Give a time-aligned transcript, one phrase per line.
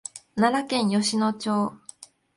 [0.35, 1.73] 奈良県吉野町